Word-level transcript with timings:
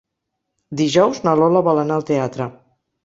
Dijous 0.79 1.21
na 1.27 1.35
Lola 1.41 1.63
vol 1.69 1.83
anar 1.83 1.99
al 1.99 2.07
teatre. 2.09 2.49